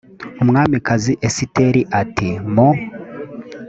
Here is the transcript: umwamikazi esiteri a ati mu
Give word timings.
umwamikazi 0.43 1.11
esiteri 1.27 1.81
a 1.85 1.87
ati 2.01 2.29
mu 2.53 2.69